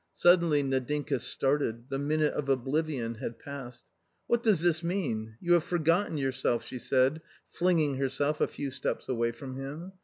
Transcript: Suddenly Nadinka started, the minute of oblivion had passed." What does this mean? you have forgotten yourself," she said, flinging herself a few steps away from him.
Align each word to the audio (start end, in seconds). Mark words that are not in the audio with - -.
Suddenly 0.15 0.63
Nadinka 0.63 1.19
started, 1.21 1.89
the 1.91 1.99
minute 1.99 2.33
of 2.33 2.49
oblivion 2.49 3.13
had 3.21 3.37
passed." 3.37 3.83
What 4.25 4.41
does 4.41 4.61
this 4.61 4.81
mean? 4.81 5.35
you 5.39 5.53
have 5.53 5.63
forgotten 5.63 6.17
yourself," 6.17 6.65
she 6.65 6.79
said, 6.79 7.21
flinging 7.51 7.97
herself 7.97 8.41
a 8.41 8.47
few 8.47 8.71
steps 8.71 9.07
away 9.07 9.31
from 9.31 9.57
him. 9.57 9.91